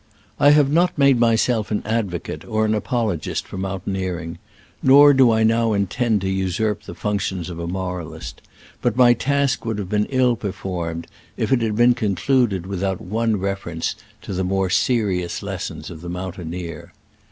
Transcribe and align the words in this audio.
I 0.39 0.49
have 0.49 0.71
not 0.71 0.97
made 0.97 1.19
myself 1.19 1.69
an 1.69 1.83
advocate 1.85 2.43
or 2.43 2.65
an 2.65 2.73
apologist 2.73 3.45
for 3.47 3.57
mountaineering, 3.59 4.39
nor 4.81 5.13
do 5.13 5.29
I 5.29 5.43
now 5.43 5.73
intend 5.73 6.21
to 6.21 6.27
usurp 6.27 6.81
the 6.81 6.95
functions 6.95 7.51
of 7.51 7.59
a 7.59 7.67
moralist, 7.67 8.41
but 8.81 8.95
my 8.97 9.13
task 9.13 9.63
would 9.63 9.77
have 9.77 9.89
been 9.89 10.07
ill 10.09 10.35
performed 10.35 11.05
if 11.37 11.51
it 11.51 11.61
had 11.61 11.75
been 11.75 11.93
con 11.93 12.15
cluded 12.15 12.65
without 12.65 12.99
one 12.99 13.37
reference 13.37 13.93
to 14.23 14.33
the 14.33 14.43
more 14.43 14.71
serious 14.71 15.43
lessons 15.43 15.91
of 15.91 16.01
the 16.01 16.09
mountaineer. 16.09 16.93